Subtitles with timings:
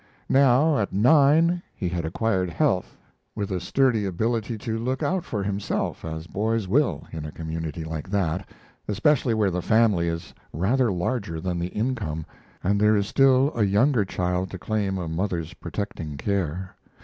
[0.29, 2.97] Now, at nine, he had acquired health,
[3.35, 7.83] with a sturdy ability to look out for himself, as boys will, in a community
[7.83, 8.49] like that,
[8.87, 12.25] especially where the family is rather larger than the income
[12.63, 16.75] and there is still a younger child to claim a mother's protecting care.